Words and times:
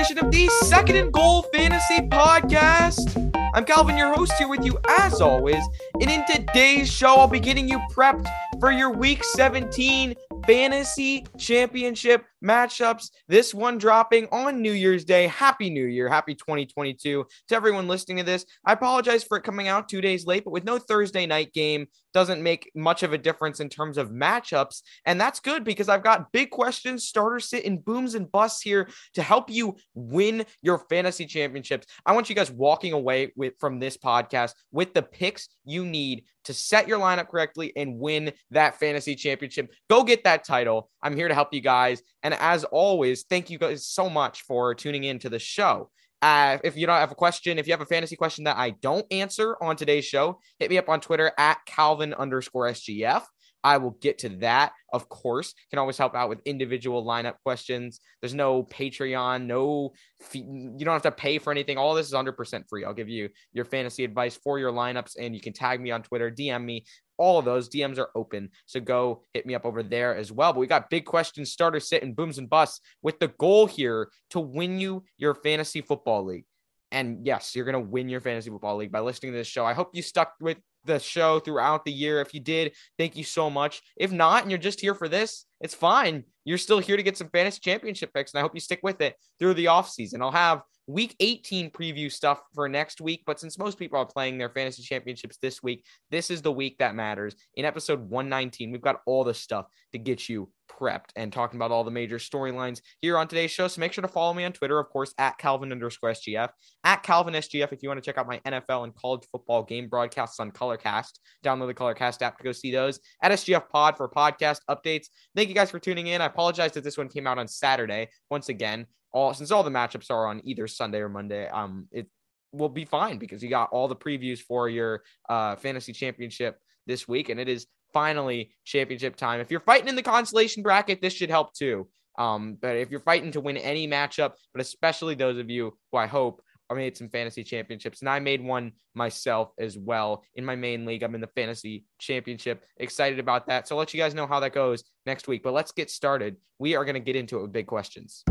edition 0.00 0.24
of 0.24 0.32
the 0.32 0.48
Second 0.64 0.96
and 0.96 1.12
Goal 1.12 1.42
Fantasy 1.52 2.00
Podcast. 2.08 3.30
I'm 3.52 3.66
Calvin, 3.66 3.98
your 3.98 4.14
host, 4.14 4.32
here 4.38 4.48
with 4.48 4.64
you 4.64 4.78
as 4.98 5.20
always. 5.20 5.62
And 6.00 6.10
in 6.10 6.24
today's 6.24 6.90
show, 6.90 7.16
I'll 7.16 7.28
be 7.28 7.38
getting 7.38 7.68
you 7.68 7.78
prepped 7.92 8.26
for 8.60 8.72
your 8.72 8.90
Week 8.90 9.22
17 9.22 10.14
Fantasy 10.46 11.26
Championship 11.36 12.24
matchups. 12.42 13.10
This 13.28 13.52
one 13.52 13.76
dropping 13.76 14.26
on 14.32 14.62
New 14.62 14.72
Year's 14.72 15.04
Day. 15.04 15.26
Happy 15.26 15.68
New 15.68 15.84
Year. 15.84 16.08
Happy 16.08 16.34
2022 16.34 17.26
to 17.48 17.54
everyone 17.54 17.86
listening 17.86 18.16
to 18.16 18.22
this. 18.22 18.46
I 18.64 18.72
apologize 18.72 19.22
for 19.22 19.36
it 19.36 19.44
coming 19.44 19.68
out 19.68 19.86
two 19.86 20.00
days 20.00 20.24
late, 20.24 20.44
but 20.44 20.52
with 20.52 20.64
no 20.64 20.78
Thursday 20.78 21.26
night 21.26 21.52
game, 21.52 21.88
doesn't 22.12 22.42
make 22.42 22.70
much 22.74 23.02
of 23.02 23.12
a 23.12 23.18
difference 23.18 23.60
in 23.60 23.68
terms 23.68 23.98
of 23.98 24.10
matchups. 24.10 24.82
And 25.06 25.20
that's 25.20 25.40
good 25.40 25.64
because 25.64 25.88
I've 25.88 26.02
got 26.02 26.32
big 26.32 26.50
questions, 26.50 27.04
starter 27.04 27.40
sit, 27.40 27.64
and 27.64 27.84
booms 27.84 28.14
and 28.14 28.30
busts 28.30 28.62
here 28.62 28.88
to 29.14 29.22
help 29.22 29.50
you 29.50 29.76
win 29.94 30.44
your 30.62 30.78
fantasy 30.90 31.26
championships. 31.26 31.86
I 32.04 32.12
want 32.12 32.28
you 32.28 32.34
guys 32.34 32.50
walking 32.50 32.92
away 32.92 33.32
with 33.36 33.54
from 33.58 33.78
this 33.78 33.96
podcast 33.96 34.54
with 34.72 34.94
the 34.94 35.02
picks 35.02 35.48
you 35.64 35.84
need 35.84 36.24
to 36.44 36.54
set 36.54 36.88
your 36.88 36.98
lineup 36.98 37.28
correctly 37.28 37.72
and 37.76 37.98
win 37.98 38.32
that 38.50 38.78
fantasy 38.78 39.14
championship. 39.14 39.72
Go 39.88 40.02
get 40.04 40.24
that 40.24 40.44
title. 40.44 40.90
I'm 41.02 41.16
here 41.16 41.28
to 41.28 41.34
help 41.34 41.52
you 41.52 41.60
guys. 41.60 42.02
And 42.22 42.34
as 42.34 42.64
always, 42.64 43.24
thank 43.24 43.50
you 43.50 43.58
guys 43.58 43.86
so 43.86 44.08
much 44.08 44.42
for 44.42 44.74
tuning 44.74 45.04
in 45.04 45.18
to 45.20 45.28
the 45.28 45.38
show. 45.38 45.90
Uh, 46.22 46.58
if 46.64 46.76
you 46.76 46.86
don't 46.86 46.98
have 46.98 47.12
a 47.12 47.14
question, 47.16 47.58
if 47.58 47.66
you 47.66 47.72
have 47.72 47.80
a 47.80 47.86
fantasy 47.86 48.16
question 48.16 48.44
that 48.44 48.56
I 48.56 48.70
don't 48.70 49.06
answer 49.10 49.56
on 49.62 49.76
today's 49.76 50.04
show, 50.04 50.38
hit 50.58 50.70
me 50.70 50.78
up 50.78 50.88
on 50.88 51.00
Twitter 51.00 51.32
at 51.38 51.58
Calvin 51.66 52.12
underscore 52.14 52.68
SGF. 52.68 53.22
I 53.62 53.76
will 53.76 53.90
get 54.00 54.18
to 54.18 54.28
that, 54.40 54.72
of 54.92 55.08
course. 55.08 55.54
Can 55.70 55.78
always 55.78 55.98
help 55.98 56.14
out 56.14 56.28
with 56.28 56.40
individual 56.44 57.04
lineup 57.04 57.34
questions. 57.42 58.00
There's 58.20 58.34
no 58.34 58.64
Patreon, 58.64 59.46
no 59.46 59.92
fee, 60.20 60.46
you 60.48 60.84
don't 60.84 60.94
have 60.94 61.02
to 61.02 61.10
pay 61.10 61.38
for 61.38 61.50
anything. 61.50 61.76
All 61.76 61.94
this 61.94 62.06
is 62.06 62.14
100% 62.14 62.64
free. 62.68 62.84
I'll 62.84 62.94
give 62.94 63.08
you 63.08 63.28
your 63.52 63.64
fantasy 63.64 64.04
advice 64.04 64.38
for 64.42 64.58
your 64.58 64.72
lineups 64.72 65.12
and 65.18 65.34
you 65.34 65.40
can 65.40 65.52
tag 65.52 65.80
me 65.80 65.90
on 65.90 66.02
Twitter, 66.02 66.30
DM 66.30 66.64
me. 66.64 66.84
All 67.20 67.38
of 67.38 67.44
those 67.44 67.68
DMs 67.68 67.98
are 67.98 68.08
open. 68.14 68.48
So 68.64 68.80
go 68.80 69.22
hit 69.34 69.44
me 69.44 69.54
up 69.54 69.66
over 69.66 69.82
there 69.82 70.16
as 70.16 70.32
well. 70.32 70.54
But 70.54 70.60
we 70.60 70.66
got 70.66 70.88
big 70.88 71.04
questions, 71.04 71.52
starter 71.52 71.78
sit, 71.78 72.02
and 72.02 72.16
booms 72.16 72.38
and 72.38 72.48
busts 72.48 72.80
with 73.02 73.20
the 73.20 73.28
goal 73.28 73.66
here 73.66 74.08
to 74.30 74.40
win 74.40 74.80
you 74.80 75.04
your 75.18 75.34
fantasy 75.34 75.82
football 75.82 76.24
league. 76.24 76.46
And 76.92 77.26
yes, 77.26 77.54
you're 77.54 77.64
going 77.64 77.82
to 77.84 77.90
win 77.90 78.08
your 78.08 78.20
fantasy 78.20 78.50
football 78.50 78.76
league 78.76 78.92
by 78.92 79.00
listening 79.00 79.32
to 79.32 79.38
this 79.38 79.46
show. 79.46 79.64
I 79.64 79.74
hope 79.74 79.90
you 79.94 80.02
stuck 80.02 80.34
with 80.40 80.58
the 80.84 80.98
show 80.98 81.40
throughout 81.40 81.84
the 81.84 81.92
year. 81.92 82.20
If 82.20 82.34
you 82.34 82.40
did, 82.40 82.72
thank 82.98 83.16
you 83.16 83.24
so 83.24 83.50
much. 83.50 83.82
If 83.96 84.12
not, 84.12 84.42
and 84.42 84.50
you're 84.50 84.58
just 84.58 84.80
here 84.80 84.94
for 84.94 85.08
this, 85.08 85.46
it's 85.60 85.74
fine. 85.74 86.24
You're 86.44 86.58
still 86.58 86.78
here 86.78 86.96
to 86.96 87.02
get 87.02 87.16
some 87.16 87.28
fantasy 87.28 87.60
championship 87.62 88.12
picks, 88.14 88.32
and 88.32 88.38
I 88.38 88.42
hope 88.42 88.54
you 88.54 88.60
stick 88.60 88.80
with 88.82 89.00
it 89.00 89.14
through 89.38 89.54
the 89.54 89.66
offseason. 89.66 90.22
I'll 90.22 90.30
have 90.30 90.62
week 90.86 91.14
18 91.20 91.70
preview 91.70 92.10
stuff 92.10 92.40
for 92.54 92.68
next 92.68 93.00
week, 93.00 93.22
but 93.26 93.38
since 93.38 93.58
most 93.58 93.78
people 93.78 93.98
are 93.98 94.06
playing 94.06 94.38
their 94.38 94.48
fantasy 94.48 94.82
championships 94.82 95.36
this 95.40 95.62
week, 95.62 95.84
this 96.10 96.30
is 96.30 96.42
the 96.42 96.52
week 96.52 96.78
that 96.78 96.94
matters. 96.94 97.36
In 97.54 97.64
episode 97.64 98.00
119, 98.00 98.72
we've 98.72 98.80
got 98.80 99.00
all 99.06 99.22
the 99.22 99.34
stuff 99.34 99.66
to 99.92 99.98
get 99.98 100.28
you 100.28 100.50
prepped 100.80 101.10
and 101.16 101.32
talking 101.32 101.58
about 101.58 101.70
all 101.70 101.84
the 101.84 101.90
major 101.90 102.18
storylines 102.18 102.80
here 103.00 103.18
on 103.18 103.28
today's 103.28 103.50
show. 103.50 103.68
So 103.68 103.80
make 103.80 103.92
sure 103.92 104.02
to 104.02 104.08
follow 104.08 104.32
me 104.32 104.44
on 104.44 104.52
Twitter, 104.52 104.78
of 104.78 104.88
course, 104.88 105.12
at 105.18 105.38
Calvin 105.38 105.72
underscore 105.72 106.10
SGF, 106.10 106.48
at 106.84 107.02
Calvin 107.02 107.34
SGF 107.34 107.72
if 107.72 107.82
you 107.82 107.88
want 107.88 108.02
to 108.02 108.04
check 108.04 108.18
out 108.18 108.26
my 108.26 108.38
NFL 108.46 108.84
and 108.84 108.94
college 108.94 109.22
football 109.30 109.62
game 109.62 109.88
broadcasts 109.88 110.40
on 110.40 110.50
Colorcast. 110.50 111.18
Download 111.44 111.66
the 111.66 111.74
Colorcast 111.74 112.22
app 112.22 112.38
to 112.38 112.44
go 112.44 112.52
see 112.52 112.72
those. 112.72 113.00
At 113.22 113.32
SGF 113.32 113.68
Pod 113.68 113.96
for 113.96 114.08
podcast 114.08 114.60
updates. 114.68 115.06
Thank 115.36 115.48
you 115.48 115.54
guys 115.54 115.70
for 115.70 115.78
tuning 115.78 116.08
in. 116.08 116.20
I 116.20 116.26
apologize 116.26 116.72
that 116.72 116.84
this 116.84 116.98
one 116.98 117.08
came 117.08 117.26
out 117.26 117.38
on 117.38 117.48
Saturday. 117.48 118.08
Once 118.30 118.48
again, 118.48 118.86
all 119.12 119.34
since 119.34 119.50
all 119.50 119.62
the 119.62 119.70
matchups 119.70 120.10
are 120.10 120.26
on 120.26 120.40
either 120.44 120.66
Sunday 120.66 120.98
or 120.98 121.08
Monday, 121.08 121.48
um, 121.48 121.88
it 121.90 122.06
will 122.52 122.68
be 122.68 122.84
fine 122.84 123.18
because 123.18 123.42
you 123.42 123.48
got 123.48 123.70
all 123.70 123.88
the 123.88 123.96
previews 123.96 124.40
for 124.40 124.68
your 124.68 125.02
uh 125.28 125.56
fantasy 125.56 125.92
championship 125.92 126.58
this 126.86 127.06
week, 127.06 127.28
and 127.28 127.40
it 127.40 127.48
is 127.48 127.66
finally 127.92 128.52
championship 128.64 129.16
time. 129.16 129.40
If 129.40 129.50
you're 129.50 129.60
fighting 129.60 129.88
in 129.88 129.96
the 129.96 130.02
consolation 130.02 130.62
bracket, 130.62 131.00
this 131.00 131.12
should 131.12 131.30
help 131.30 131.54
too. 131.54 131.88
Um, 132.18 132.58
but 132.60 132.76
if 132.76 132.90
you're 132.90 133.00
fighting 133.00 133.32
to 133.32 133.40
win 133.40 133.56
any 133.56 133.88
matchup, 133.88 134.32
but 134.52 134.60
especially 134.60 135.14
those 135.14 135.38
of 135.38 135.48
you 135.48 135.76
who 135.90 135.98
I 135.98 136.06
hope 136.06 136.42
are 136.68 136.76
made 136.76 136.96
some 136.96 137.08
fantasy 137.08 137.42
championships, 137.42 138.00
and 138.00 138.08
I 138.08 138.20
made 138.20 138.42
one 138.42 138.72
myself 138.94 139.52
as 139.58 139.78
well 139.78 140.24
in 140.34 140.44
my 140.44 140.56
main 140.56 140.84
league. 140.84 141.02
I'm 141.02 141.14
in 141.14 141.20
the 141.20 141.26
fantasy 141.28 141.84
championship. 141.98 142.64
Excited 142.76 143.18
about 143.18 143.46
that. 143.46 143.66
So 143.66 143.74
I'll 143.74 143.78
let 143.78 143.94
you 143.94 144.00
guys 144.00 144.14
know 144.14 144.26
how 144.26 144.40
that 144.40 144.52
goes 144.52 144.84
next 145.06 145.28
week. 145.28 145.42
But 145.42 145.54
let's 145.54 145.72
get 145.72 145.90
started. 145.90 146.36
We 146.58 146.76
are 146.76 146.84
going 146.84 146.94
to 146.94 147.00
get 147.00 147.16
into 147.16 147.38
it 147.38 147.42
with 147.42 147.52
big 147.52 147.66
questions. 147.66 148.24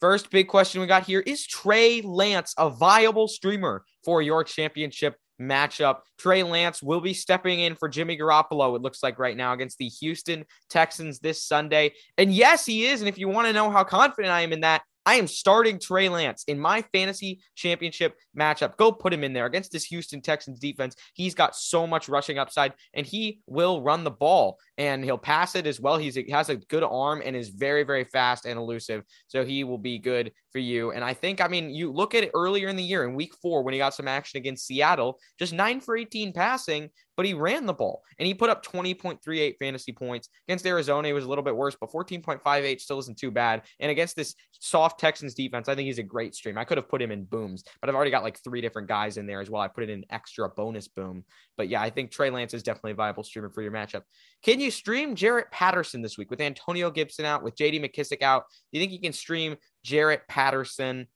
First 0.00 0.30
big 0.30 0.48
question 0.48 0.80
we 0.80 0.88
got 0.88 1.04
here 1.04 1.20
is 1.20 1.46
Trey 1.46 2.00
Lance 2.00 2.54
a 2.58 2.68
viable 2.68 3.28
streamer 3.28 3.84
for 4.04 4.20
your 4.20 4.42
championship 4.42 5.14
matchup. 5.40 6.00
Trey 6.18 6.42
Lance 6.42 6.82
will 6.82 7.00
be 7.00 7.14
stepping 7.14 7.60
in 7.60 7.74
for 7.74 7.88
Jimmy 7.88 8.16
Garoppolo, 8.16 8.76
it 8.76 8.82
looks 8.82 9.02
like 9.02 9.18
right 9.18 9.36
now, 9.36 9.52
against 9.52 9.78
the 9.78 9.88
Houston 9.88 10.44
Texans 10.70 11.18
this 11.18 11.42
Sunday. 11.44 11.92
And 12.18 12.32
yes, 12.32 12.66
he 12.66 12.86
is. 12.86 13.00
And 13.00 13.08
if 13.08 13.18
you 13.18 13.28
want 13.28 13.46
to 13.48 13.52
know 13.52 13.70
how 13.70 13.84
confident 13.84 14.32
I 14.32 14.42
am 14.42 14.52
in 14.52 14.60
that, 14.60 14.82
I 15.04 15.14
am 15.16 15.26
starting 15.26 15.78
Trey 15.78 16.08
Lance 16.08 16.44
in 16.44 16.58
my 16.58 16.82
fantasy 16.92 17.40
championship 17.56 18.16
matchup. 18.38 18.76
Go 18.76 18.92
put 18.92 19.12
him 19.12 19.24
in 19.24 19.32
there 19.32 19.46
against 19.46 19.72
this 19.72 19.84
Houston 19.84 20.20
Texans 20.20 20.58
defense. 20.58 20.94
He's 21.14 21.34
got 21.34 21.56
so 21.56 21.86
much 21.86 22.08
rushing 22.08 22.38
upside 22.38 22.72
and 22.94 23.04
he 23.04 23.40
will 23.46 23.82
run 23.82 24.04
the 24.04 24.10
ball 24.10 24.58
and 24.78 25.04
he'll 25.04 25.18
pass 25.18 25.56
it 25.56 25.66
as 25.66 25.80
well. 25.80 25.98
He's, 25.98 26.14
he 26.14 26.30
has 26.30 26.48
a 26.48 26.56
good 26.56 26.84
arm 26.84 27.22
and 27.24 27.34
is 27.34 27.48
very, 27.48 27.82
very 27.82 28.04
fast 28.04 28.46
and 28.46 28.58
elusive. 28.58 29.02
So 29.26 29.44
he 29.44 29.64
will 29.64 29.78
be 29.78 29.98
good 29.98 30.32
for 30.52 30.60
you. 30.60 30.92
And 30.92 31.04
I 31.04 31.14
think, 31.14 31.40
I 31.40 31.48
mean, 31.48 31.70
you 31.70 31.92
look 31.92 32.14
at 32.14 32.22
it 32.22 32.30
earlier 32.34 32.68
in 32.68 32.76
the 32.76 32.82
year 32.82 33.04
in 33.04 33.14
week 33.14 33.34
four 33.42 33.62
when 33.62 33.74
he 33.74 33.78
got 33.78 33.94
some 33.94 34.08
action 34.08 34.38
against 34.38 34.66
Seattle, 34.66 35.18
just 35.38 35.52
nine 35.52 35.80
for 35.80 35.96
18 35.96 36.32
passing, 36.32 36.90
but 37.22 37.28
he 37.28 37.34
ran 37.34 37.66
the 37.66 37.72
ball 37.72 38.02
and 38.18 38.26
he 38.26 38.34
put 38.34 38.50
up 38.50 38.66
20.38 38.66 39.56
fantasy 39.56 39.92
points 39.92 40.28
against 40.48 40.66
Arizona. 40.66 41.06
He 41.06 41.14
was 41.14 41.24
a 41.24 41.28
little 41.28 41.44
bit 41.44 41.54
worse, 41.54 41.76
but 41.80 41.88
14.58 41.92 42.80
still 42.80 42.98
isn't 42.98 43.16
too 43.16 43.30
bad. 43.30 43.62
And 43.78 43.92
against 43.92 44.16
this 44.16 44.34
soft 44.50 44.98
Texans 44.98 45.32
defense, 45.32 45.68
I 45.68 45.76
think 45.76 45.86
he's 45.86 46.00
a 46.00 46.02
great 46.02 46.34
stream. 46.34 46.58
I 46.58 46.64
could 46.64 46.78
have 46.78 46.88
put 46.88 47.00
him 47.00 47.12
in 47.12 47.22
booms, 47.22 47.62
but 47.80 47.88
I've 47.88 47.94
already 47.94 48.10
got 48.10 48.24
like 48.24 48.42
three 48.42 48.60
different 48.60 48.88
guys 48.88 49.18
in 49.18 49.26
there 49.26 49.40
as 49.40 49.48
well. 49.48 49.62
I 49.62 49.68
put 49.68 49.84
it 49.84 49.90
in 49.90 50.04
extra 50.10 50.48
bonus 50.48 50.88
boom. 50.88 51.24
But 51.56 51.68
yeah, 51.68 51.80
I 51.80 51.90
think 51.90 52.10
Trey 52.10 52.28
Lance 52.28 52.54
is 52.54 52.64
definitely 52.64 52.90
a 52.90 52.96
viable 52.96 53.22
streamer 53.22 53.50
for 53.50 53.62
your 53.62 53.70
matchup. 53.70 54.02
Can 54.42 54.58
you 54.58 54.72
stream 54.72 55.14
Jaret 55.14 55.48
Patterson 55.52 56.02
this 56.02 56.18
week 56.18 56.28
with 56.28 56.40
Antonio 56.40 56.90
Gibson 56.90 57.24
out, 57.24 57.44
with 57.44 57.54
JD 57.54 57.84
McKissic 57.84 58.22
out? 58.22 58.46
Do 58.72 58.80
you 58.80 58.82
think 58.82 58.90
you 58.90 59.00
can 59.00 59.12
stream 59.12 59.54
Jaret 59.86 60.22
Patterson? 60.28 61.06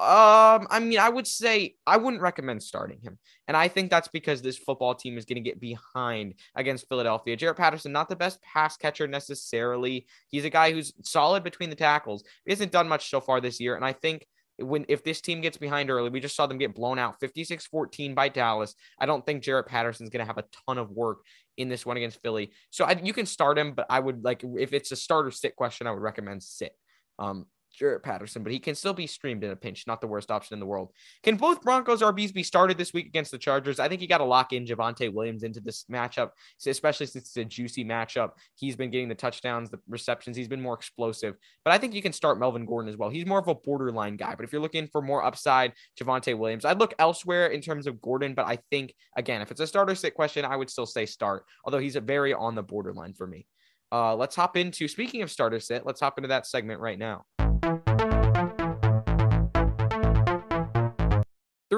Um, 0.00 0.68
I 0.70 0.78
mean, 0.78 1.00
I 1.00 1.08
would 1.08 1.26
say 1.26 1.74
I 1.84 1.96
wouldn't 1.96 2.22
recommend 2.22 2.62
starting 2.62 3.00
him. 3.00 3.18
And 3.48 3.56
I 3.56 3.66
think 3.66 3.90
that's 3.90 4.06
because 4.06 4.40
this 4.40 4.56
football 4.56 4.94
team 4.94 5.18
is 5.18 5.24
going 5.24 5.42
to 5.42 5.48
get 5.48 5.60
behind 5.60 6.34
against 6.54 6.88
Philadelphia. 6.88 7.36
Jaret 7.36 7.56
Patterson, 7.56 7.90
not 7.90 8.08
the 8.08 8.14
best 8.14 8.40
pass 8.42 8.76
catcher 8.76 9.08
necessarily. 9.08 10.06
He's 10.28 10.44
a 10.44 10.50
guy 10.50 10.70
who's 10.70 10.92
solid 11.02 11.42
between 11.42 11.68
the 11.68 11.76
tackles. 11.76 12.22
He 12.46 12.52
hasn't 12.52 12.70
done 12.70 12.88
much 12.88 13.10
so 13.10 13.20
far 13.20 13.40
this 13.40 13.58
year. 13.58 13.74
And 13.74 13.84
I 13.84 13.92
think 13.92 14.24
when 14.58 14.84
if 14.88 15.02
this 15.02 15.20
team 15.20 15.40
gets 15.40 15.56
behind 15.56 15.90
early, 15.90 16.10
we 16.10 16.20
just 16.20 16.36
saw 16.36 16.46
them 16.46 16.58
get 16.58 16.76
blown 16.76 17.00
out 17.00 17.20
56-14 17.20 18.14
by 18.14 18.28
Dallas. 18.28 18.76
I 19.00 19.06
don't 19.06 19.26
think 19.26 19.42
Jaret 19.42 19.66
Patterson's 19.66 20.10
going 20.10 20.20
to 20.20 20.26
have 20.26 20.38
a 20.38 20.44
ton 20.66 20.78
of 20.78 20.90
work 20.90 21.18
in 21.56 21.68
this 21.68 21.84
one 21.84 21.96
against 21.96 22.22
Philly. 22.22 22.52
So 22.70 22.84
I, 22.84 23.00
you 23.02 23.12
can 23.12 23.26
start 23.26 23.58
him, 23.58 23.72
but 23.72 23.86
I 23.90 23.98
would 23.98 24.24
like 24.24 24.44
if 24.44 24.72
it's 24.72 24.92
a 24.92 24.96
starter 24.96 25.32
sit 25.32 25.56
question, 25.56 25.88
I 25.88 25.90
would 25.90 26.02
recommend 26.02 26.44
sit. 26.44 26.72
Um, 27.18 27.46
Jaret 27.78 28.02
Patterson, 28.02 28.42
but 28.42 28.52
he 28.52 28.58
can 28.58 28.74
still 28.74 28.92
be 28.92 29.06
streamed 29.06 29.44
in 29.44 29.50
a 29.50 29.56
pinch. 29.56 29.86
Not 29.86 30.00
the 30.00 30.06
worst 30.06 30.30
option 30.30 30.54
in 30.54 30.60
the 30.60 30.66
world. 30.66 30.92
Can 31.22 31.36
both 31.36 31.62
Broncos 31.62 32.02
RBs 32.02 32.32
be 32.32 32.42
started 32.42 32.76
this 32.76 32.92
week 32.92 33.06
against 33.06 33.30
the 33.30 33.38
Chargers? 33.38 33.78
I 33.78 33.88
think 33.88 34.02
you 34.02 34.08
got 34.08 34.18
to 34.18 34.24
lock 34.24 34.52
in 34.52 34.66
Javonte 34.66 35.12
Williams 35.12 35.42
into 35.42 35.60
this 35.60 35.84
matchup, 35.90 36.30
especially 36.66 37.06
since 37.06 37.26
it's 37.26 37.36
a 37.36 37.44
juicy 37.44 37.84
matchup. 37.84 38.30
He's 38.54 38.76
been 38.76 38.90
getting 38.90 39.08
the 39.08 39.14
touchdowns, 39.14 39.70
the 39.70 39.78
receptions. 39.88 40.36
He's 40.36 40.48
been 40.48 40.60
more 40.60 40.74
explosive. 40.74 41.36
But 41.64 41.72
I 41.72 41.78
think 41.78 41.94
you 41.94 42.02
can 42.02 42.12
start 42.12 42.38
Melvin 42.38 42.66
Gordon 42.66 42.88
as 42.88 42.96
well. 42.96 43.10
He's 43.10 43.26
more 43.26 43.38
of 43.38 43.48
a 43.48 43.54
borderline 43.54 44.16
guy. 44.16 44.34
But 44.34 44.44
if 44.44 44.52
you're 44.52 44.62
looking 44.62 44.88
for 44.88 45.02
more 45.02 45.24
upside, 45.24 45.72
Javonte 46.00 46.36
Williams, 46.36 46.64
I'd 46.64 46.78
look 46.78 46.94
elsewhere 46.98 47.48
in 47.48 47.60
terms 47.60 47.86
of 47.86 48.00
Gordon. 48.00 48.34
But 48.34 48.46
I 48.46 48.58
think, 48.70 48.94
again, 49.16 49.42
if 49.42 49.50
it's 49.50 49.60
a 49.60 49.66
starter 49.66 49.94
sit 49.94 50.14
question, 50.14 50.44
I 50.44 50.56
would 50.56 50.70
still 50.70 50.86
say 50.86 51.06
start, 51.06 51.44
although 51.64 51.78
he's 51.78 51.96
a 51.96 52.00
very 52.00 52.34
on 52.34 52.54
the 52.54 52.62
borderline 52.62 53.14
for 53.14 53.26
me. 53.26 53.46
Uh, 53.90 54.14
let's 54.14 54.36
hop 54.36 54.56
into, 54.56 54.86
speaking 54.86 55.22
of 55.22 55.30
starter 55.30 55.60
sit, 55.60 55.86
let's 55.86 56.00
hop 56.00 56.18
into 56.18 56.28
that 56.28 56.46
segment 56.46 56.80
right 56.80 56.98
now. 56.98 57.24
Thank 57.62 57.82
you. 57.86 57.87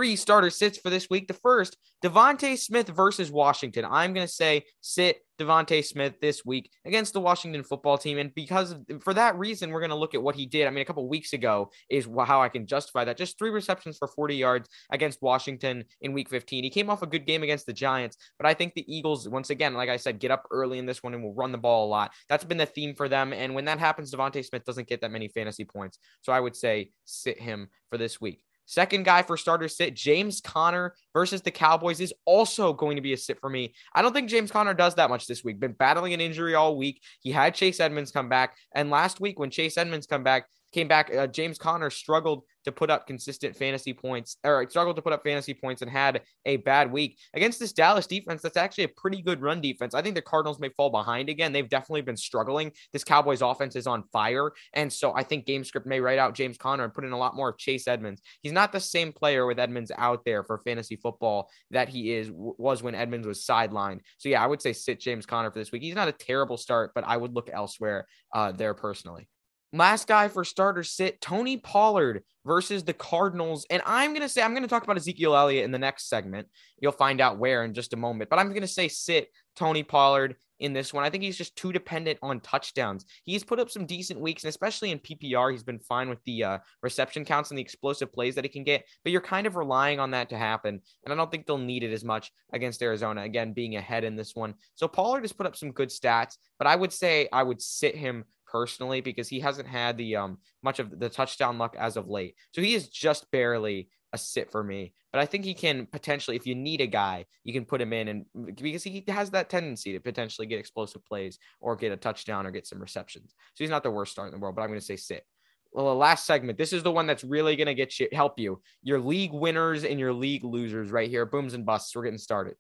Three 0.00 0.16
starter 0.16 0.48
sits 0.48 0.78
for 0.78 0.88
this 0.88 1.10
week. 1.10 1.28
The 1.28 1.34
first, 1.34 1.76
DeVonta 2.02 2.56
Smith 2.56 2.88
versus 2.88 3.30
Washington. 3.30 3.84
I'm 3.84 4.14
going 4.14 4.26
to 4.26 4.32
say 4.32 4.64
sit 4.80 5.18
DeVonta 5.38 5.84
Smith 5.84 6.14
this 6.22 6.42
week 6.42 6.70
against 6.86 7.12
the 7.12 7.20
Washington 7.20 7.62
football 7.62 7.98
team. 7.98 8.16
And 8.16 8.34
because 8.34 8.74
for 9.02 9.12
that 9.12 9.38
reason, 9.38 9.68
we're 9.68 9.80
going 9.80 9.90
to 9.90 9.96
look 9.96 10.14
at 10.14 10.22
what 10.22 10.34
he 10.34 10.46
did. 10.46 10.66
I 10.66 10.70
mean, 10.70 10.80
a 10.80 10.86
couple 10.86 11.06
weeks 11.06 11.34
ago 11.34 11.70
is 11.90 12.08
how 12.26 12.40
I 12.40 12.48
can 12.48 12.66
justify 12.66 13.04
that. 13.04 13.18
Just 13.18 13.38
three 13.38 13.50
receptions 13.50 13.98
for 13.98 14.08
40 14.08 14.36
yards 14.36 14.70
against 14.90 15.20
Washington 15.20 15.84
in 16.00 16.14
week 16.14 16.30
15. 16.30 16.64
He 16.64 16.70
came 16.70 16.88
off 16.88 17.02
a 17.02 17.06
good 17.06 17.26
game 17.26 17.42
against 17.42 17.66
the 17.66 17.74
Giants, 17.74 18.16
but 18.38 18.46
I 18.46 18.54
think 18.54 18.72
the 18.72 18.90
Eagles, 18.90 19.28
once 19.28 19.50
again, 19.50 19.74
like 19.74 19.90
I 19.90 19.98
said, 19.98 20.18
get 20.18 20.30
up 20.30 20.46
early 20.50 20.78
in 20.78 20.86
this 20.86 21.02
one 21.02 21.12
and 21.12 21.22
will 21.22 21.34
run 21.34 21.52
the 21.52 21.58
ball 21.58 21.86
a 21.86 21.90
lot. 21.90 22.12
That's 22.30 22.44
been 22.44 22.56
the 22.56 22.64
theme 22.64 22.94
for 22.94 23.06
them. 23.06 23.34
And 23.34 23.54
when 23.54 23.66
that 23.66 23.78
happens, 23.78 24.10
DeVonta 24.14 24.42
Smith 24.42 24.64
doesn't 24.64 24.88
get 24.88 25.02
that 25.02 25.10
many 25.10 25.28
fantasy 25.28 25.66
points. 25.66 25.98
So 26.22 26.32
I 26.32 26.40
would 26.40 26.56
say 26.56 26.92
sit 27.04 27.38
him 27.38 27.68
for 27.90 27.98
this 27.98 28.18
week. 28.18 28.44
Second 28.70 29.04
guy 29.04 29.22
for 29.22 29.36
starter 29.36 29.66
sit, 29.66 29.96
James 29.96 30.40
Conner 30.40 30.94
versus 31.12 31.42
the 31.42 31.50
Cowboys 31.50 31.98
is 31.98 32.14
also 32.24 32.72
going 32.72 32.94
to 32.94 33.02
be 33.02 33.12
a 33.12 33.16
sit 33.16 33.40
for 33.40 33.50
me. 33.50 33.74
I 33.92 34.00
don't 34.00 34.12
think 34.12 34.30
James 34.30 34.52
Conner 34.52 34.74
does 34.74 34.94
that 34.94 35.10
much 35.10 35.26
this 35.26 35.42
week. 35.42 35.58
Been 35.58 35.72
battling 35.72 36.14
an 36.14 36.20
injury 36.20 36.54
all 36.54 36.76
week. 36.76 37.02
He 37.18 37.32
had 37.32 37.56
Chase 37.56 37.80
Edmonds 37.80 38.12
come 38.12 38.28
back. 38.28 38.54
And 38.72 38.88
last 38.88 39.20
week, 39.20 39.40
when 39.40 39.50
Chase 39.50 39.76
Edmonds 39.76 40.06
come 40.06 40.22
back, 40.22 40.46
came 40.72 40.86
back. 40.86 41.12
Uh, 41.12 41.26
James 41.26 41.58
Conner 41.58 41.90
struggled 41.90 42.44
to 42.64 42.72
put 42.72 42.90
up 42.90 43.06
consistent 43.06 43.56
fantasy 43.56 43.92
points, 43.92 44.36
or 44.44 44.68
struggled 44.68 44.96
to 44.96 45.02
put 45.02 45.12
up 45.12 45.22
fantasy 45.22 45.54
points 45.54 45.82
and 45.82 45.90
had 45.90 46.22
a 46.46 46.56
bad 46.58 46.90
week 46.90 47.18
against 47.34 47.58
this 47.58 47.72
Dallas 47.72 48.06
defense. 48.06 48.42
That's 48.42 48.56
actually 48.56 48.84
a 48.84 48.88
pretty 48.88 49.22
good 49.22 49.40
run 49.40 49.60
defense. 49.60 49.94
I 49.94 50.02
think 50.02 50.14
the 50.14 50.22
Cardinals 50.22 50.58
may 50.58 50.70
fall 50.70 50.90
behind 50.90 51.28
again. 51.28 51.52
They've 51.52 51.68
definitely 51.68 52.02
been 52.02 52.16
struggling. 52.16 52.72
This 52.92 53.04
Cowboys 53.04 53.42
offense 53.42 53.76
is 53.76 53.86
on 53.86 54.04
fire. 54.12 54.52
And 54.74 54.92
so 54.92 55.14
I 55.14 55.22
think 55.22 55.46
game 55.46 55.64
script 55.64 55.86
may 55.86 56.00
write 56.00 56.18
out 56.18 56.34
James 56.34 56.58
Conner 56.58 56.84
and 56.84 56.94
put 56.94 57.04
in 57.04 57.12
a 57.12 57.18
lot 57.18 57.36
more 57.36 57.50
of 57.50 57.58
Chase 57.58 57.88
Edmonds. 57.88 58.22
He's 58.42 58.52
not 58.52 58.72
the 58.72 58.80
same 58.80 59.12
player 59.12 59.46
with 59.46 59.58
Edmonds 59.58 59.92
out 59.96 60.24
there 60.24 60.44
for 60.44 60.58
fantasy 60.64 60.96
football 60.96 61.50
that 61.70 61.88
he 61.88 62.12
is 62.12 62.30
was 62.30 62.82
when 62.82 62.94
Edmonds 62.94 63.26
was 63.26 63.44
sidelined. 63.44 64.00
So 64.18 64.28
yeah, 64.28 64.42
I 64.42 64.46
would 64.46 64.62
say 64.62 64.72
sit 64.72 65.00
James 65.00 65.26
Conner 65.26 65.50
for 65.50 65.58
this 65.58 65.72
week. 65.72 65.82
He's 65.82 65.94
not 65.94 66.08
a 66.08 66.12
terrible 66.12 66.56
start, 66.56 66.92
but 66.94 67.04
I 67.06 67.16
would 67.16 67.34
look 67.34 67.50
elsewhere 67.52 68.06
uh, 68.34 68.52
there 68.52 68.74
personally. 68.74 69.28
Last 69.72 70.08
guy 70.08 70.28
for 70.28 70.44
starter 70.44 70.82
sit, 70.82 71.20
Tony 71.20 71.56
Pollard 71.56 72.24
versus 72.44 72.82
the 72.82 72.92
Cardinals. 72.92 73.66
And 73.70 73.82
I'm 73.86 74.10
going 74.10 74.22
to 74.22 74.28
say, 74.28 74.42
I'm 74.42 74.52
going 74.52 74.64
to 74.64 74.68
talk 74.68 74.82
about 74.82 74.96
Ezekiel 74.96 75.36
Elliott 75.36 75.64
in 75.64 75.70
the 75.70 75.78
next 75.78 76.08
segment. 76.08 76.48
You'll 76.80 76.92
find 76.92 77.20
out 77.20 77.38
where 77.38 77.64
in 77.64 77.72
just 77.72 77.92
a 77.92 77.96
moment. 77.96 78.30
But 78.30 78.40
I'm 78.40 78.48
going 78.48 78.62
to 78.62 78.66
say 78.66 78.88
sit 78.88 79.28
Tony 79.54 79.82
Pollard 79.82 80.36
in 80.60 80.72
this 80.72 80.92
one. 80.92 81.04
I 81.04 81.10
think 81.10 81.22
he's 81.22 81.36
just 81.36 81.56
too 81.56 81.72
dependent 81.72 82.18
on 82.22 82.40
touchdowns. 82.40 83.04
He's 83.24 83.44
put 83.44 83.58
up 83.58 83.70
some 83.70 83.86
decent 83.86 84.20
weeks, 84.20 84.44
and 84.44 84.48
especially 84.48 84.90
in 84.90 84.98
PPR, 84.98 85.50
he's 85.50 85.62
been 85.62 85.78
fine 85.80 86.08
with 86.08 86.22
the 86.24 86.44
uh, 86.44 86.58
reception 86.82 87.24
counts 87.24 87.50
and 87.50 87.58
the 87.58 87.62
explosive 87.62 88.12
plays 88.12 88.34
that 88.34 88.44
he 88.44 88.50
can 88.50 88.64
get. 88.64 88.84
But 89.02 89.12
you're 89.12 89.20
kind 89.20 89.46
of 89.46 89.56
relying 89.56 89.98
on 89.98 90.10
that 90.12 90.28
to 90.30 90.36
happen, 90.36 90.80
and 91.04 91.12
I 91.12 91.16
don't 91.16 91.30
think 91.30 91.46
they'll 91.46 91.58
need 91.58 91.82
it 91.82 91.92
as 91.92 92.04
much 92.04 92.30
against 92.52 92.82
Arizona. 92.82 93.22
Again, 93.22 93.52
being 93.52 93.76
ahead 93.76 94.04
in 94.04 94.16
this 94.16 94.34
one, 94.34 94.54
so 94.74 94.86
Pollard 94.86 95.22
has 95.22 95.32
put 95.32 95.46
up 95.46 95.56
some 95.56 95.72
good 95.72 95.88
stats, 95.88 96.36
but 96.58 96.66
I 96.66 96.76
would 96.76 96.92
say 96.92 97.28
I 97.32 97.42
would 97.42 97.62
sit 97.62 97.96
him 97.96 98.24
personally 98.50 99.00
because 99.00 99.28
he 99.28 99.40
hasn't 99.40 99.68
had 99.68 99.96
the 99.96 100.16
um 100.16 100.38
much 100.62 100.78
of 100.78 100.98
the 100.98 101.08
touchdown 101.08 101.58
luck 101.58 101.76
as 101.78 101.96
of 101.96 102.08
late. 102.08 102.34
So 102.52 102.62
he 102.62 102.74
is 102.74 102.88
just 102.88 103.30
barely 103.30 103.88
a 104.12 104.18
sit 104.18 104.50
for 104.50 104.62
me. 104.62 104.92
But 105.12 105.20
I 105.20 105.26
think 105.26 105.44
he 105.44 105.54
can 105.54 105.86
potentially, 105.86 106.36
if 106.36 106.46
you 106.46 106.54
need 106.54 106.80
a 106.80 106.86
guy, 106.86 107.26
you 107.44 107.52
can 107.52 107.64
put 107.64 107.80
him 107.80 107.92
in 107.92 108.08
and 108.08 108.24
because 108.56 108.84
he 108.84 109.04
has 109.08 109.30
that 109.30 109.50
tendency 109.50 109.92
to 109.92 110.00
potentially 110.00 110.46
get 110.46 110.58
explosive 110.58 111.04
plays 111.04 111.38
or 111.60 111.76
get 111.76 111.92
a 111.92 111.96
touchdown 111.96 112.46
or 112.46 112.50
get 112.50 112.66
some 112.66 112.80
receptions. 112.80 113.34
So 113.54 113.64
he's 113.64 113.70
not 113.70 113.82
the 113.82 113.90
worst 113.90 114.12
start 114.12 114.28
in 114.28 114.32
the 114.32 114.38
world, 114.38 114.56
but 114.56 114.62
I'm 114.62 114.68
going 114.68 114.80
to 114.80 114.84
say 114.84 114.96
sit. 114.96 115.24
Well, 115.72 115.86
the 115.86 115.94
last 115.94 116.26
segment. 116.26 116.58
This 116.58 116.72
is 116.72 116.82
the 116.82 116.90
one 116.90 117.06
that's 117.06 117.22
really 117.22 117.54
going 117.54 117.68
to 117.68 117.74
get 117.74 117.98
you 118.00 118.08
help 118.12 118.38
you. 118.38 118.60
Your 118.82 118.98
league 118.98 119.32
winners 119.32 119.84
and 119.84 120.00
your 120.00 120.12
league 120.12 120.44
losers 120.44 120.90
right 120.90 121.08
here. 121.08 121.24
Booms 121.26 121.54
and 121.54 121.64
busts. 121.64 121.94
We're 121.94 122.02
getting 122.02 122.18
started. 122.18 122.56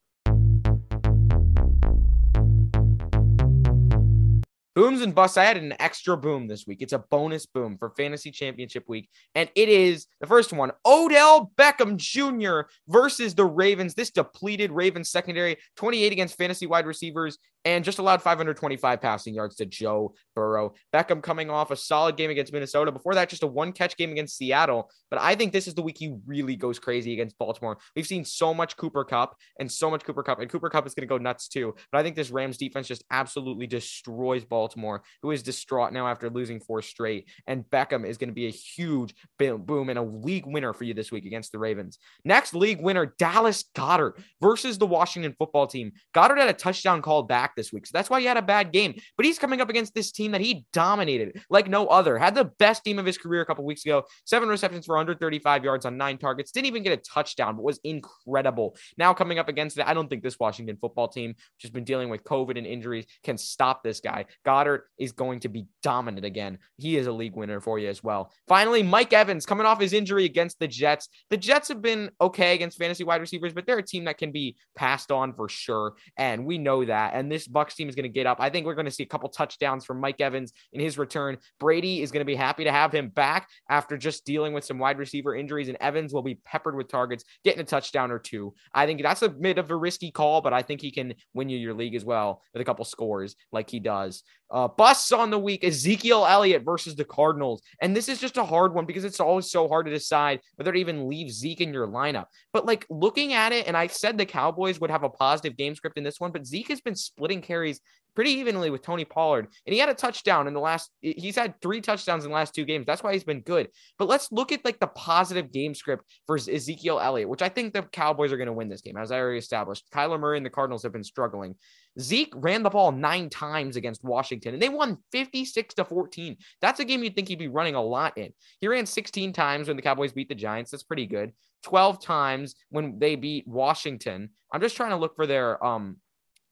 Booms 4.74 5.00
and 5.02 5.14
busts. 5.14 5.36
I 5.36 5.44
had 5.44 5.56
an 5.56 5.74
extra 5.80 6.16
boom 6.16 6.46
this 6.46 6.66
week. 6.66 6.80
It's 6.80 6.92
a 6.92 7.04
bonus 7.10 7.44
boom 7.46 7.76
for 7.76 7.90
fantasy 7.90 8.30
championship 8.30 8.84
week. 8.88 9.08
And 9.34 9.50
it 9.56 9.68
is 9.68 10.06
the 10.20 10.26
first 10.26 10.52
one 10.52 10.70
Odell 10.86 11.50
Beckham 11.56 11.96
Jr. 11.96 12.70
versus 12.86 13.34
the 13.34 13.44
Ravens. 13.44 13.94
This 13.94 14.10
depleted 14.10 14.70
Ravens 14.70 15.10
secondary, 15.10 15.56
28 15.76 16.12
against 16.12 16.38
fantasy 16.38 16.66
wide 16.66 16.86
receivers, 16.86 17.38
and 17.64 17.84
just 17.84 17.98
allowed 17.98 18.22
525 18.22 19.00
passing 19.00 19.34
yards 19.34 19.56
to 19.56 19.66
Joe 19.66 20.14
Burrow. 20.34 20.74
Beckham 20.94 21.22
coming 21.22 21.50
off 21.50 21.70
a 21.70 21.76
solid 21.76 22.16
game 22.16 22.30
against 22.30 22.52
Minnesota. 22.52 22.92
Before 22.92 23.14
that, 23.14 23.28
just 23.28 23.42
a 23.42 23.46
one 23.46 23.72
catch 23.72 23.96
game 23.96 24.12
against 24.12 24.36
Seattle. 24.36 24.90
But 25.10 25.20
I 25.20 25.34
think 25.34 25.52
this 25.52 25.66
is 25.68 25.74
the 25.74 25.82
week 25.82 25.98
he 25.98 26.14
really 26.26 26.56
goes 26.56 26.78
crazy 26.78 27.12
against 27.12 27.36
Baltimore. 27.38 27.78
We've 27.94 28.06
seen 28.06 28.24
so 28.24 28.54
much 28.54 28.76
Cooper 28.76 29.04
Kupp 29.04 29.36
and 29.58 29.70
so 29.70 29.90
much 29.90 30.04
Cooper 30.04 30.22
Kupp, 30.22 30.40
and 30.40 30.50
Cooper 30.50 30.70
Kupp 30.70 30.86
is 30.86 30.94
going 30.94 31.06
to 31.06 31.12
go 31.12 31.18
nuts 31.18 31.48
too. 31.48 31.74
But 31.92 31.98
I 31.98 32.02
think 32.02 32.16
this 32.16 32.30
Rams 32.30 32.56
defense 32.56 32.88
just 32.88 33.04
absolutely 33.10 33.66
destroys 33.66 34.44
Baltimore. 34.44 34.60
Baltimore, 34.70 35.02
who 35.22 35.32
is 35.32 35.42
distraught 35.42 35.92
now 35.92 36.06
after 36.06 36.30
losing 36.30 36.60
four 36.60 36.82
straight. 36.82 37.28
And 37.46 37.64
Beckham 37.64 38.06
is 38.06 38.18
going 38.18 38.28
to 38.28 38.34
be 38.34 38.46
a 38.46 38.50
huge 38.50 39.14
boom 39.38 39.88
and 39.88 39.98
a 39.98 40.02
league 40.02 40.46
winner 40.46 40.72
for 40.72 40.84
you 40.84 40.94
this 40.94 41.10
week 41.10 41.24
against 41.24 41.50
the 41.50 41.58
Ravens. 41.58 41.98
Next 42.24 42.54
league 42.54 42.80
winner, 42.80 43.14
Dallas 43.18 43.64
Goedert 43.74 44.22
versus 44.40 44.78
the 44.78 44.86
Washington 44.86 45.34
football 45.38 45.66
team. 45.66 45.92
Goddard 46.14 46.38
had 46.38 46.48
a 46.48 46.54
touchdown 46.54 47.02
called 47.02 47.28
back 47.28 47.56
this 47.56 47.72
week. 47.72 47.86
So 47.86 47.90
that's 47.94 48.08
why 48.08 48.20
he 48.20 48.26
had 48.26 48.36
a 48.36 48.42
bad 48.42 48.72
game. 48.72 48.94
But 49.16 49.26
he's 49.26 49.38
coming 49.38 49.60
up 49.60 49.70
against 49.70 49.94
this 49.94 50.12
team 50.12 50.32
that 50.32 50.40
he 50.40 50.66
dominated 50.72 51.42
like 51.50 51.68
no 51.68 51.86
other. 51.88 52.16
Had 52.18 52.34
the 52.34 52.50
best 52.58 52.84
team 52.84 52.98
of 52.98 53.06
his 53.06 53.18
career 53.18 53.40
a 53.40 53.46
couple 53.46 53.64
weeks 53.64 53.84
ago. 53.84 54.04
Seven 54.24 54.48
receptions 54.48 54.86
for 54.86 54.94
135 54.94 55.64
yards 55.64 55.84
on 55.84 55.96
nine 55.96 56.18
targets. 56.18 56.52
Didn't 56.52 56.66
even 56.66 56.82
get 56.82 56.92
a 56.92 57.02
touchdown, 57.02 57.56
but 57.56 57.62
was 57.62 57.80
incredible. 57.82 58.76
Now 58.96 59.14
coming 59.14 59.38
up 59.38 59.48
against 59.48 59.78
it, 59.78 59.86
I 59.86 59.94
don't 59.94 60.08
think 60.08 60.22
this 60.22 60.38
Washington 60.38 60.76
football 60.80 61.08
team, 61.08 61.30
which 61.30 61.62
has 61.62 61.70
been 61.70 61.84
dealing 61.84 62.08
with 62.08 62.22
COVID 62.24 62.56
and 62.56 62.66
injuries, 62.66 63.06
can 63.24 63.36
stop 63.38 63.82
this 63.82 64.00
guy. 64.00 64.26
Goedert 64.50 64.80
is 64.98 65.12
going 65.12 65.38
to 65.40 65.48
be 65.48 65.66
dominant 65.82 66.24
again. 66.24 66.58
He 66.76 66.96
is 66.96 67.06
a 67.06 67.12
league 67.12 67.36
winner 67.36 67.60
for 67.60 67.78
you 67.78 67.88
as 67.88 68.02
well. 68.02 68.32
Finally, 68.48 68.82
Mike 68.82 69.12
Evans 69.12 69.46
coming 69.46 69.64
off 69.64 69.80
his 69.80 69.92
injury 69.92 70.24
against 70.24 70.58
the 70.58 70.66
Jets. 70.66 71.08
The 71.30 71.36
Jets 71.36 71.68
have 71.68 71.80
been 71.80 72.10
okay 72.20 72.54
against 72.54 72.78
fantasy 72.78 73.04
wide 73.04 73.20
receivers, 73.20 73.52
but 73.52 73.64
they're 73.64 73.78
a 73.78 73.82
team 73.82 74.04
that 74.04 74.18
can 74.18 74.32
be 74.32 74.56
passed 74.74 75.12
on 75.12 75.34
for 75.34 75.48
sure. 75.48 75.94
And 76.16 76.44
we 76.44 76.58
know 76.58 76.84
that. 76.84 77.12
And 77.14 77.30
this 77.30 77.46
Bucs 77.46 77.76
team 77.76 77.88
is 77.88 77.94
going 77.94 78.04
to 78.04 78.08
get 78.08 78.26
up. 78.26 78.38
I 78.40 78.50
think 78.50 78.66
we're 78.66 78.74
going 78.74 78.86
to 78.86 78.90
see 78.90 79.04
a 79.04 79.06
couple 79.06 79.28
touchdowns 79.28 79.84
from 79.84 80.00
Mike 80.00 80.20
Evans 80.20 80.52
in 80.72 80.80
his 80.80 80.98
return. 80.98 81.38
Brady 81.60 82.02
is 82.02 82.10
going 82.10 82.22
to 82.22 82.24
be 82.24 82.34
happy 82.34 82.64
to 82.64 82.72
have 82.72 82.92
him 82.92 83.08
back 83.08 83.48
after 83.68 83.96
just 83.96 84.26
dealing 84.26 84.52
with 84.52 84.64
some 84.64 84.78
wide 84.78 84.98
receiver 84.98 85.36
injuries, 85.36 85.68
and 85.68 85.78
Evans 85.80 86.12
will 86.12 86.22
be 86.22 86.34
peppered 86.34 86.74
with 86.74 86.88
targets, 86.88 87.24
getting 87.44 87.60
a 87.60 87.64
touchdown 87.64 88.10
or 88.10 88.18
two. 88.18 88.52
I 88.74 88.86
think 88.86 89.00
that's 89.00 89.22
a 89.22 89.28
bit 89.28 89.58
of 89.58 89.70
a 89.70 89.76
risky 89.76 90.10
call, 90.10 90.40
but 90.40 90.52
I 90.52 90.62
think 90.62 90.80
he 90.80 90.90
can 90.90 91.14
win 91.34 91.48
you 91.48 91.58
your 91.58 91.74
league 91.74 91.94
as 91.94 92.04
well 92.04 92.42
with 92.52 92.62
a 92.62 92.64
couple 92.64 92.84
scores 92.84 93.36
like 93.52 93.70
he 93.70 93.78
does. 93.78 94.24
Uh, 94.50 94.68
busts 94.68 95.12
on 95.12 95.30
the 95.30 95.38
week 95.38 95.62
Ezekiel 95.62 96.26
Elliott 96.26 96.64
versus 96.64 96.96
the 96.96 97.04
Cardinals. 97.04 97.62
And 97.80 97.94
this 97.94 98.08
is 98.08 98.20
just 98.20 98.36
a 98.36 98.44
hard 98.44 98.74
one 98.74 98.84
because 98.84 99.04
it's 99.04 99.20
always 99.20 99.50
so 99.50 99.68
hard 99.68 99.86
to 99.86 99.92
decide 99.92 100.40
whether 100.56 100.72
to 100.72 100.78
even 100.78 101.08
leave 101.08 101.30
Zeke 101.30 101.60
in 101.60 101.72
your 101.72 101.86
lineup. 101.86 102.26
But 102.52 102.66
like 102.66 102.86
looking 102.90 103.32
at 103.32 103.52
it, 103.52 103.66
and 103.68 103.76
I 103.76 103.86
said 103.86 104.18
the 104.18 104.26
Cowboys 104.26 104.80
would 104.80 104.90
have 104.90 105.04
a 105.04 105.10
positive 105.10 105.56
game 105.56 105.74
script 105.74 105.98
in 105.98 106.04
this 106.04 106.18
one, 106.18 106.32
but 106.32 106.46
Zeke 106.46 106.68
has 106.68 106.80
been 106.80 106.96
splitting 106.96 107.42
carries 107.42 107.80
pretty 108.14 108.32
evenly 108.32 108.70
with 108.70 108.82
Tony 108.82 109.04
Pollard. 109.04 109.48
And 109.66 109.72
he 109.72 109.78
had 109.78 109.88
a 109.88 109.94
touchdown 109.94 110.46
in 110.46 110.54
the 110.54 110.60
last, 110.60 110.90
he's 111.00 111.36
had 111.36 111.60
three 111.60 111.80
touchdowns 111.80 112.24
in 112.24 112.30
the 112.30 112.34
last 112.34 112.54
two 112.54 112.64
games. 112.64 112.86
That's 112.86 113.02
why 113.02 113.12
he's 113.12 113.24
been 113.24 113.40
good. 113.40 113.68
But 113.98 114.08
let's 114.08 114.30
look 114.32 114.52
at 114.52 114.64
like 114.64 114.78
the 114.78 114.88
positive 114.88 115.52
game 115.52 115.74
script 115.74 116.04
for 116.26 116.36
Ezekiel 116.36 117.00
Elliott, 117.00 117.28
which 117.28 117.42
I 117.42 117.48
think 117.48 117.72
the 117.72 117.82
Cowboys 117.82 118.32
are 118.32 118.36
going 118.36 118.46
to 118.46 118.52
win 118.52 118.68
this 118.68 118.82
game, 118.82 118.96
as 118.96 119.12
I 119.12 119.18
already 119.18 119.38
established. 119.38 119.84
Kyler 119.92 120.20
Murray 120.20 120.36
and 120.36 120.46
the 120.46 120.50
Cardinals 120.50 120.82
have 120.82 120.92
been 120.92 121.04
struggling. 121.04 121.54
Zeke 121.98 122.32
ran 122.36 122.62
the 122.62 122.70
ball 122.70 122.92
nine 122.92 123.28
times 123.28 123.76
against 123.76 124.04
Washington 124.04 124.54
and 124.54 124.62
they 124.62 124.68
won 124.68 124.98
56 125.12 125.74
to 125.74 125.84
14. 125.84 126.36
That's 126.60 126.80
a 126.80 126.84
game 126.84 127.02
you'd 127.02 127.14
think 127.14 127.28
he'd 127.28 127.38
be 127.38 127.48
running 127.48 127.74
a 127.74 127.82
lot 127.82 128.16
in. 128.16 128.32
He 128.60 128.68
ran 128.68 128.86
16 128.86 129.32
times 129.32 129.68
when 129.68 129.76
the 129.76 129.82
Cowboys 129.82 130.12
beat 130.12 130.28
the 130.28 130.34
Giants. 130.34 130.70
That's 130.70 130.82
pretty 130.82 131.06
good. 131.06 131.32
12 131.64 132.02
times 132.02 132.54
when 132.70 132.98
they 132.98 133.16
beat 133.16 133.46
Washington. 133.46 134.30
I'm 134.52 134.60
just 134.60 134.76
trying 134.76 134.90
to 134.90 134.96
look 134.96 135.16
for 135.16 135.26
their 135.26 135.62
um 135.64 135.96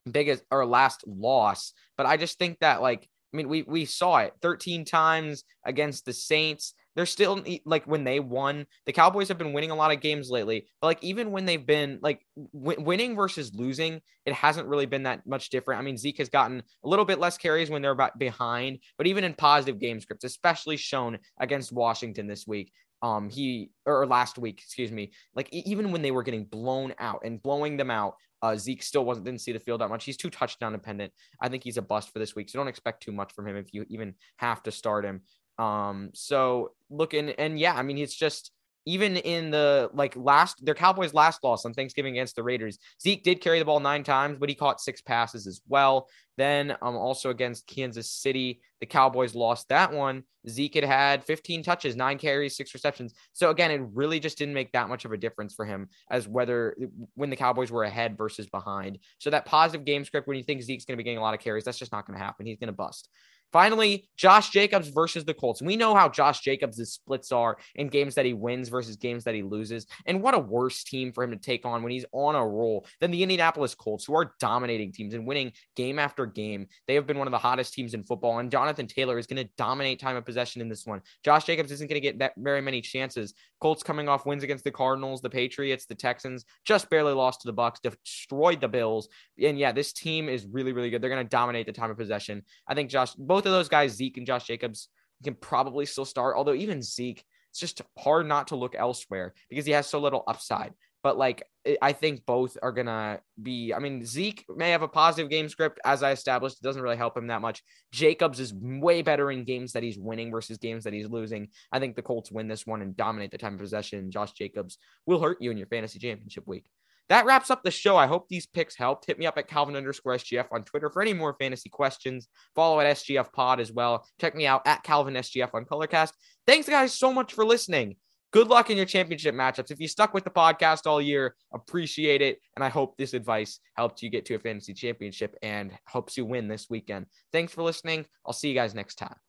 biggest 0.08 0.44
or 0.50 0.66
last 0.66 1.04
loss, 1.06 1.72
but 1.96 2.06
I 2.06 2.16
just 2.16 2.38
think 2.38 2.58
that 2.60 2.82
like 2.82 3.08
I 3.32 3.36
mean, 3.36 3.48
we 3.48 3.62
we 3.62 3.84
saw 3.84 4.18
it 4.18 4.32
13 4.40 4.84
times 4.86 5.44
against 5.66 6.06
the 6.06 6.14
Saints. 6.14 6.72
They're 6.96 7.04
still 7.06 7.44
like 7.66 7.84
when 7.84 8.02
they 8.02 8.20
won, 8.20 8.66
the 8.86 8.92
Cowboys 8.92 9.28
have 9.28 9.38
been 9.38 9.52
winning 9.52 9.70
a 9.70 9.74
lot 9.74 9.92
of 9.92 10.00
games 10.00 10.30
lately. 10.30 10.66
But 10.80 10.86
like 10.88 11.04
even 11.04 11.30
when 11.30 11.44
they've 11.44 11.64
been 11.64 11.98
like 12.02 12.24
w- 12.54 12.80
winning 12.80 13.14
versus 13.14 13.54
losing, 13.54 14.00
it 14.24 14.32
hasn't 14.32 14.66
really 14.66 14.86
been 14.86 15.02
that 15.02 15.26
much 15.26 15.50
different. 15.50 15.78
I 15.78 15.84
mean, 15.84 15.98
Zeke 15.98 16.18
has 16.18 16.30
gotten 16.30 16.62
a 16.84 16.88
little 16.88 17.04
bit 17.04 17.20
less 17.20 17.36
carries 17.36 17.68
when 17.68 17.82
they're 17.82 17.90
about 17.90 18.18
behind, 18.18 18.78
but 18.96 19.06
even 19.06 19.24
in 19.24 19.34
positive 19.34 19.78
game 19.78 20.00
scripts, 20.00 20.24
especially 20.24 20.78
shown 20.78 21.18
against 21.38 21.70
Washington 21.70 22.26
this 22.26 22.46
week, 22.46 22.72
um 23.02 23.28
he 23.28 23.70
or 23.86 24.06
last 24.06 24.38
week 24.38 24.60
excuse 24.62 24.90
me 24.90 25.12
like 25.34 25.48
even 25.52 25.92
when 25.92 26.02
they 26.02 26.10
were 26.10 26.22
getting 26.22 26.44
blown 26.44 26.92
out 26.98 27.22
and 27.24 27.42
blowing 27.42 27.76
them 27.76 27.90
out 27.90 28.14
uh, 28.42 28.56
Zeke 28.56 28.82
still 28.82 29.04
wasn't 29.04 29.26
didn't 29.26 29.40
see 29.40 29.52
the 29.52 29.60
field 29.60 29.80
that 29.80 29.88
much. 29.88 30.04
He's 30.04 30.16
too 30.16 30.30
touchdown 30.30 30.72
dependent. 30.72 31.12
I 31.40 31.48
think 31.48 31.64
he's 31.64 31.76
a 31.76 31.82
bust 31.82 32.12
for 32.12 32.18
this 32.18 32.34
week. 32.36 32.48
So 32.48 32.58
don't 32.58 32.68
expect 32.68 33.02
too 33.02 33.12
much 33.12 33.32
from 33.32 33.48
him 33.48 33.56
if 33.56 33.74
you 33.74 33.84
even 33.88 34.14
have 34.36 34.62
to 34.64 34.70
start 34.70 35.04
him. 35.04 35.22
Um, 35.58 36.10
so 36.14 36.72
looking 36.88 37.30
and 37.30 37.58
yeah, 37.58 37.74
I 37.74 37.82
mean, 37.82 37.98
it's 37.98 38.14
just 38.14 38.52
even 38.88 39.18
in 39.18 39.50
the 39.50 39.90
like 39.92 40.16
last 40.16 40.64
their 40.64 40.74
Cowboys 40.74 41.12
last 41.12 41.44
loss 41.44 41.66
on 41.66 41.74
Thanksgiving 41.74 42.14
against 42.14 42.36
the 42.36 42.42
Raiders, 42.42 42.78
Zeke 43.02 43.22
did 43.22 43.42
carry 43.42 43.58
the 43.58 43.66
ball 43.66 43.80
nine 43.80 44.02
times, 44.02 44.38
but 44.40 44.48
he 44.48 44.54
caught 44.54 44.80
six 44.80 45.02
passes 45.02 45.46
as 45.46 45.60
well. 45.68 46.08
Then 46.38 46.74
um 46.80 46.96
also 46.96 47.28
against 47.28 47.66
Kansas 47.66 48.10
City, 48.10 48.62
the 48.80 48.86
Cowboys 48.86 49.34
lost 49.34 49.68
that 49.68 49.92
one. 49.92 50.24
Zeke 50.48 50.76
had 50.76 50.84
had 50.84 51.24
15 51.24 51.62
touches, 51.62 51.96
nine 51.96 52.16
carries, 52.16 52.56
six 52.56 52.72
receptions. 52.72 53.12
So 53.34 53.50
again, 53.50 53.70
it 53.70 53.82
really 53.92 54.20
just 54.20 54.38
didn't 54.38 54.54
make 54.54 54.72
that 54.72 54.88
much 54.88 55.04
of 55.04 55.12
a 55.12 55.18
difference 55.18 55.54
for 55.54 55.66
him 55.66 55.90
as 56.10 56.26
whether 56.26 56.74
when 57.14 57.28
the 57.28 57.36
Cowboys 57.36 57.70
were 57.70 57.84
ahead 57.84 58.16
versus 58.16 58.46
behind. 58.46 59.00
So 59.18 59.28
that 59.28 59.44
positive 59.44 59.84
game 59.84 60.06
script 60.06 60.26
when 60.26 60.38
you 60.38 60.44
think 60.44 60.62
Zeke's 60.62 60.86
going 60.86 60.94
to 60.94 60.98
be 60.98 61.04
getting 61.04 61.18
a 61.18 61.22
lot 61.22 61.34
of 61.34 61.40
carries, 61.40 61.64
that's 61.64 61.78
just 61.78 61.92
not 61.92 62.06
going 62.06 62.18
to 62.18 62.24
happen. 62.24 62.46
He's 62.46 62.58
going 62.58 62.68
to 62.68 62.72
bust. 62.72 63.10
Finally, 63.52 64.08
Josh 64.16 64.50
Jacobs 64.50 64.88
versus 64.88 65.24
the 65.24 65.34
Colts. 65.34 65.62
We 65.62 65.76
know 65.76 65.94
how 65.94 66.08
Josh 66.08 66.40
Jacobs' 66.40 66.92
splits 66.92 67.32
are 67.32 67.56
in 67.74 67.88
games 67.88 68.14
that 68.14 68.26
he 68.26 68.34
wins 68.34 68.68
versus 68.68 68.96
games 68.96 69.24
that 69.24 69.34
he 69.34 69.42
loses. 69.42 69.86
And 70.06 70.22
what 70.22 70.34
a 70.34 70.38
worse 70.38 70.84
team 70.84 71.12
for 71.12 71.24
him 71.24 71.30
to 71.30 71.36
take 71.36 71.64
on 71.64 71.82
when 71.82 71.92
he's 71.92 72.04
on 72.12 72.34
a 72.34 72.46
roll 72.46 72.86
than 73.00 73.10
the 73.10 73.22
Indianapolis 73.22 73.74
Colts, 73.74 74.04
who 74.04 74.14
are 74.14 74.34
dominating 74.38 74.92
teams 74.92 75.14
and 75.14 75.26
winning 75.26 75.52
game 75.76 75.98
after 75.98 76.26
game. 76.26 76.66
They 76.86 76.94
have 76.94 77.06
been 77.06 77.18
one 77.18 77.26
of 77.26 77.32
the 77.32 77.38
hottest 77.38 77.72
teams 77.72 77.94
in 77.94 78.04
football. 78.04 78.38
And 78.38 78.50
Jonathan 78.50 78.86
Taylor 78.86 79.18
is 79.18 79.26
going 79.26 79.42
to 79.44 79.50
dominate 79.56 80.00
time 80.00 80.16
of 80.16 80.24
possession 80.24 80.60
in 80.60 80.68
this 80.68 80.86
one. 80.86 81.00
Josh 81.24 81.44
Jacobs 81.44 81.72
isn't 81.72 81.88
going 81.88 82.00
to 82.00 82.06
get 82.06 82.18
that 82.18 82.34
very 82.36 82.60
many 82.60 82.80
chances. 82.80 83.34
Colts 83.60 83.82
coming 83.82 84.08
off 84.08 84.26
wins 84.26 84.44
against 84.44 84.64
the 84.64 84.70
Cardinals, 84.70 85.20
the 85.20 85.30
Patriots, 85.30 85.86
the 85.86 85.94
Texans, 85.94 86.44
just 86.64 86.88
barely 86.90 87.12
lost 87.12 87.40
to 87.40 87.48
the 87.48 87.54
Bucs, 87.54 87.80
destroyed 87.82 88.60
the 88.60 88.68
Bills. 88.68 89.08
And 89.42 89.58
yeah, 89.58 89.72
this 89.72 89.92
team 89.92 90.28
is 90.28 90.46
really, 90.46 90.72
really 90.72 90.90
good. 90.90 91.02
They're 91.02 91.10
going 91.10 91.24
to 91.24 91.28
dominate 91.28 91.66
the 91.66 91.72
time 91.72 91.90
of 91.90 91.96
possession. 91.96 92.42
I 92.68 92.74
think 92.74 92.90
Josh, 92.90 93.14
both 93.38 93.46
of 93.46 93.52
those 93.52 93.68
guys, 93.68 93.92
Zeke 93.92 94.16
and 94.16 94.26
Josh 94.26 94.48
Jacobs, 94.48 94.88
can 95.22 95.34
probably 95.34 95.86
still 95.86 96.04
start. 96.04 96.36
Although 96.36 96.54
even 96.54 96.82
Zeke, 96.82 97.24
it's 97.50 97.60
just 97.60 97.82
hard 97.96 98.26
not 98.26 98.48
to 98.48 98.56
look 98.56 98.74
elsewhere 98.76 99.32
because 99.48 99.64
he 99.64 99.70
has 99.72 99.86
so 99.86 100.00
little 100.00 100.24
upside. 100.26 100.74
But 101.04 101.16
like, 101.16 101.44
I 101.80 101.92
think 101.92 102.26
both 102.26 102.58
are 102.60 102.72
gonna 102.72 103.20
be. 103.40 103.72
I 103.72 103.78
mean, 103.78 104.04
Zeke 104.04 104.44
may 104.48 104.70
have 104.70 104.82
a 104.82 104.88
positive 104.88 105.30
game 105.30 105.48
script, 105.48 105.78
as 105.84 106.02
I 106.02 106.10
established. 106.10 106.56
It 106.56 106.64
doesn't 106.64 106.82
really 106.82 106.96
help 106.96 107.16
him 107.16 107.28
that 107.28 107.40
much. 107.40 107.62
Jacobs 107.92 108.40
is 108.40 108.52
way 108.52 109.02
better 109.02 109.30
in 109.30 109.44
games 109.44 109.72
that 109.74 109.84
he's 109.84 110.00
winning 110.00 110.32
versus 110.32 110.58
games 110.58 110.82
that 110.82 110.92
he's 110.92 111.08
losing. 111.08 111.48
I 111.70 111.78
think 111.78 111.94
the 111.94 112.02
Colts 112.02 112.32
win 112.32 112.48
this 112.48 112.66
one 112.66 112.82
and 112.82 112.96
dominate 112.96 113.30
the 113.30 113.38
time 113.38 113.54
of 113.54 113.60
possession. 113.60 114.10
Josh 114.10 114.32
Jacobs 114.32 114.78
will 115.06 115.20
hurt 115.20 115.40
you 115.40 115.52
in 115.52 115.58
your 115.58 115.68
fantasy 115.68 116.00
championship 116.00 116.48
week. 116.48 116.64
That 117.08 117.24
wraps 117.24 117.50
up 117.50 117.62
the 117.62 117.70
show. 117.70 117.96
I 117.96 118.06
hope 118.06 118.28
these 118.28 118.46
picks 118.46 118.76
helped. 118.76 119.06
Hit 119.06 119.18
me 119.18 119.26
up 119.26 119.38
at 119.38 119.48
Calvin 119.48 119.76
underscore 119.76 120.14
SGF 120.14 120.46
on 120.52 120.64
Twitter 120.64 120.90
for 120.90 121.00
any 121.00 121.14
more 121.14 121.34
fantasy 121.38 121.70
questions. 121.70 122.28
Follow 122.54 122.80
at 122.80 122.96
SGF 122.96 123.32
Pod 123.32 123.60
as 123.60 123.72
well. 123.72 124.06
Check 124.20 124.34
me 124.34 124.46
out 124.46 124.62
at 124.66 124.82
Calvin 124.82 125.14
SGF 125.14 125.50
on 125.54 125.64
Colorcast. 125.64 126.12
Thanks, 126.46 126.68
guys, 126.68 126.92
so 126.92 127.12
much 127.12 127.32
for 127.32 127.44
listening. 127.44 127.96
Good 128.30 128.48
luck 128.48 128.68
in 128.68 128.76
your 128.76 128.84
championship 128.84 129.34
matchups. 129.34 129.70
If 129.70 129.80
you 129.80 129.88
stuck 129.88 130.12
with 130.12 130.24
the 130.24 130.30
podcast 130.30 130.86
all 130.86 131.00
year, 131.00 131.34
appreciate 131.54 132.20
it. 132.20 132.40
And 132.56 132.64
I 132.64 132.68
hope 132.68 132.96
this 132.96 133.14
advice 133.14 133.58
helped 133.74 134.02
you 134.02 134.10
get 134.10 134.26
to 134.26 134.34
a 134.34 134.38
fantasy 134.38 134.74
championship 134.74 135.34
and 135.42 135.72
helps 135.86 136.18
you 136.18 136.26
win 136.26 136.46
this 136.46 136.68
weekend. 136.68 137.06
Thanks 137.32 137.54
for 137.54 137.62
listening. 137.62 138.04
I'll 138.26 138.34
see 138.34 138.48
you 138.48 138.54
guys 138.54 138.74
next 138.74 138.96
time. 138.96 139.27